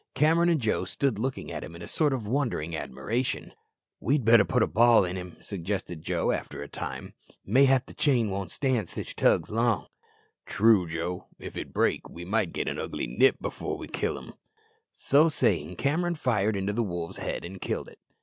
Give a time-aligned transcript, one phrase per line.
[0.15, 3.53] Cameron and Joe stood looking at him in a sort of wondering admiration.
[3.99, 7.13] "We'd better put a ball in him," suggested Joe after a time.
[7.45, 9.85] "Mayhap the chain won't stand sich tugs long."
[10.47, 14.33] "True, Joe; if it break, we might get an ugly nip before we killed him."
[14.89, 17.99] So saying Cameron fired into the wolf's head and killed it.